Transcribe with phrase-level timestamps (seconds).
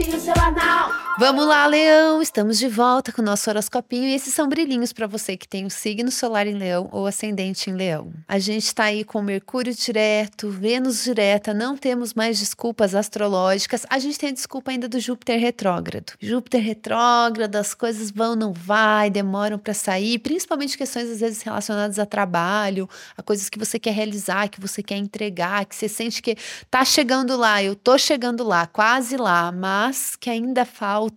[0.00, 0.59] horoscopinho semanal.
[1.20, 2.22] Vamos lá, Leão!
[2.22, 5.66] Estamos de volta com o nosso horoscopinho e esses são brilhinhos para você que tem
[5.66, 8.10] o signo solar em Leão ou ascendente em Leão.
[8.26, 13.84] A gente está aí com Mercúrio direto, Vênus direta, não temos mais desculpas astrológicas.
[13.90, 16.14] A gente tem a desculpa ainda do Júpiter retrógrado.
[16.18, 21.98] Júpiter retrógrado, as coisas vão, não vai, demoram para sair, principalmente questões às vezes relacionadas
[21.98, 26.22] a trabalho, a coisas que você quer realizar, que você quer entregar, que você sente
[26.22, 26.34] que
[26.70, 31.09] tá chegando lá, eu tô chegando lá, quase lá, mas que ainda falta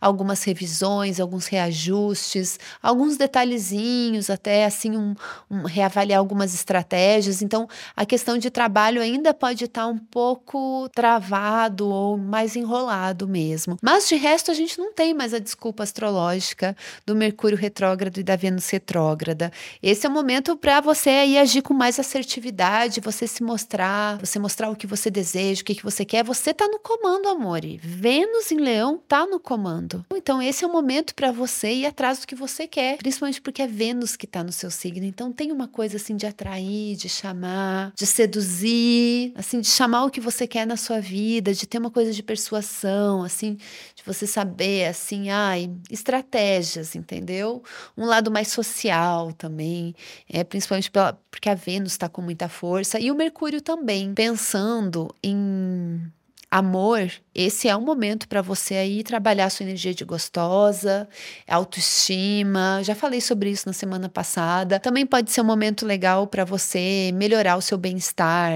[0.00, 5.14] algumas revisões, alguns reajustes, alguns detalhezinhos, até assim, um,
[5.50, 7.42] um, reavaliar algumas estratégias.
[7.42, 13.76] Então, a questão de trabalho ainda pode estar um pouco travado ou mais enrolado mesmo.
[13.82, 18.22] Mas de resto, a gente não tem mais a desculpa astrológica do Mercúrio retrógrado e
[18.22, 19.52] da Vênus retrógrada.
[19.82, 24.38] Esse é o momento para você aí agir com mais assertividade, você se mostrar, você
[24.38, 26.24] mostrar o que você deseja, o que, que você quer.
[26.24, 27.60] Você está no comando, amor.
[27.80, 30.04] Vênus em Leão tá no comando.
[30.14, 33.62] Então esse é o momento para você ir atrás do que você quer, principalmente porque
[33.62, 35.04] é Vênus que tá no seu signo.
[35.04, 40.10] Então tem uma coisa assim de atrair, de chamar, de seduzir, assim de chamar o
[40.10, 43.54] que você quer na sua vida, de ter uma coisa de persuasão, assim,
[43.94, 47.62] de você saber assim, ai, estratégias, entendeu?
[47.96, 49.94] Um lado mais social também,
[50.28, 55.14] é principalmente pela, porque a Vênus está com muita força e o Mercúrio também, pensando
[55.22, 56.10] em
[56.50, 61.08] amor, esse é um momento para você aí trabalhar sua energia de gostosa,
[61.46, 62.80] autoestima.
[62.82, 64.80] Já falei sobre isso na semana passada.
[64.80, 68.52] Também pode ser um momento legal para você melhorar o seu bem-estar,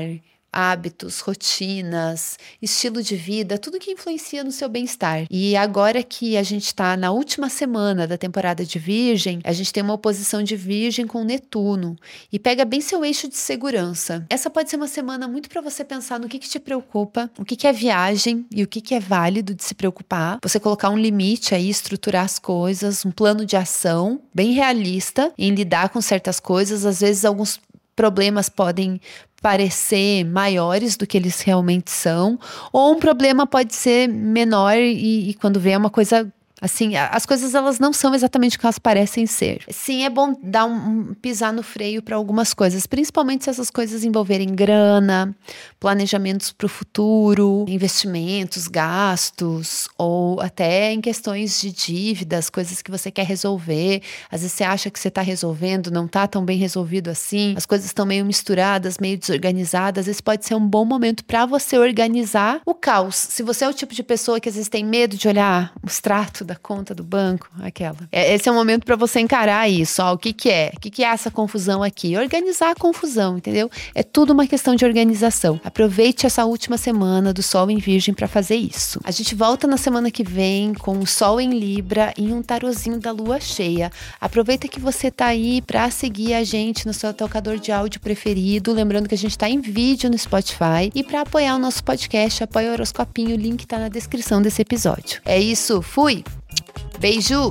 [0.52, 5.26] hábitos, rotinas, estilo de vida, tudo que influencia no seu bem-estar.
[5.30, 9.72] E agora que a gente está na última semana da temporada de Virgem, a gente
[9.72, 11.96] tem uma oposição de Virgem com Netuno
[12.30, 14.26] e pega bem seu eixo de segurança.
[14.28, 17.44] Essa pode ser uma semana muito para você pensar no que, que te preocupa, o
[17.44, 20.38] que, que é viagem e o que, que é válido de se preocupar.
[20.42, 25.54] Você colocar um limite aí, estruturar as coisas, um plano de ação bem realista em
[25.54, 26.84] lidar com certas coisas.
[26.84, 27.60] Às vezes, alguns
[27.94, 29.00] problemas podem
[29.40, 32.38] parecer maiores do que eles realmente são,
[32.72, 37.26] ou um problema pode ser menor e, e quando vem é uma coisa Assim, as
[37.26, 39.62] coisas elas não são exatamente o que elas parecem ser.
[39.68, 43.68] Sim, é bom dar um, um pisar no freio para algumas coisas, principalmente se essas
[43.68, 45.34] coisas envolverem grana,
[45.80, 53.10] planejamentos para o futuro, investimentos, gastos, ou até em questões de dívidas, coisas que você
[53.10, 54.00] quer resolver.
[54.30, 57.66] Às vezes você acha que você está resolvendo, não está tão bem resolvido assim, as
[57.66, 60.06] coisas estão meio misturadas, meio desorganizadas.
[60.06, 63.16] Esse pode ser um bom momento para você organizar o caos.
[63.16, 65.88] Se você é o tipo de pessoa que às vezes tem medo de olhar o
[65.88, 67.96] extrato da conta do banco, aquela.
[68.12, 70.02] É, esse é o momento para você encarar isso.
[70.02, 70.70] Ó, o que, que é?
[70.76, 72.16] O que, que é essa confusão aqui?
[72.16, 73.70] Organizar a confusão, entendeu?
[73.94, 75.58] É tudo uma questão de organização.
[75.64, 79.00] Aproveite essa última semana do Sol em Virgem para fazer isso.
[79.02, 83.00] A gente volta na semana que vem com o Sol em Libra e um tarozinho
[83.00, 83.90] da Lua cheia.
[84.20, 88.74] Aproveita que você tá aí para seguir a gente no seu tocador de áudio preferido.
[88.74, 90.90] Lembrando que a gente tá em vídeo no Spotify.
[90.94, 93.34] E para apoiar o nosso podcast, apoia o Horoscopinho.
[93.34, 95.22] O link tá na descrição desse episódio.
[95.24, 96.22] É isso, fui!
[97.02, 97.50] Beijo!